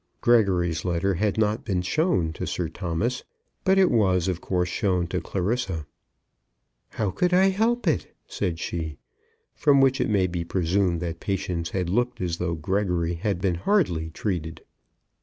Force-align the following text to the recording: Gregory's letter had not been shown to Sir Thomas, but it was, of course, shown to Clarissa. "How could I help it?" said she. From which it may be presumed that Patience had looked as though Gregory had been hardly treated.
Gregory's 0.19 0.83
letter 0.83 1.13
had 1.13 1.37
not 1.37 1.63
been 1.63 1.83
shown 1.83 2.33
to 2.33 2.47
Sir 2.47 2.67
Thomas, 2.67 3.23
but 3.63 3.77
it 3.77 3.91
was, 3.91 4.27
of 4.27 4.41
course, 4.41 4.67
shown 4.67 5.05
to 5.05 5.21
Clarissa. 5.21 5.85
"How 6.93 7.11
could 7.11 7.35
I 7.35 7.49
help 7.49 7.85
it?" 7.87 8.11
said 8.25 8.57
she. 8.57 8.97
From 9.53 9.79
which 9.79 10.01
it 10.01 10.09
may 10.09 10.25
be 10.25 10.43
presumed 10.43 11.01
that 11.01 11.19
Patience 11.19 11.69
had 11.69 11.87
looked 11.87 12.19
as 12.19 12.37
though 12.37 12.55
Gregory 12.55 13.13
had 13.13 13.39
been 13.39 13.53
hardly 13.61 14.09
treated. 14.09 14.61